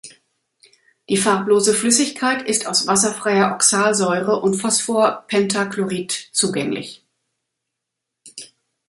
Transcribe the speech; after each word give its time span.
Die 1.09 1.15
farblose 1.17 1.75
Flüssigkeit 1.75 2.41
ist 2.47 2.65
aus 2.65 2.87
wasserfreier 2.87 3.53
Oxalsäure 3.53 4.37
und 4.41 4.55
Phosphorpentachlorid 4.55 6.11
zugänglich. 6.31 7.03